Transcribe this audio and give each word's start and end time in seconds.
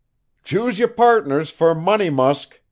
'Choose 0.43 0.79
yer 0.79 0.87
partners 0.87 1.51
fer 1.51 1.75
Money 1.75 2.09
Musk!' 2.09 2.57